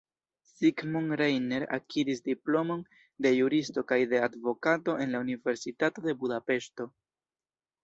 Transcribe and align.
Zsigmond 0.51 1.11
Reiner 1.19 1.65
akiris 1.77 2.23
diplomon 2.29 2.81
de 3.27 3.33
juristo 3.35 3.85
kaj 3.93 4.01
de 4.15 4.23
advokato 4.31 4.99
en 5.07 5.15
la 5.17 5.23
Universitato 5.29 6.07
de 6.09 6.19
Budapeŝto. 6.25 6.91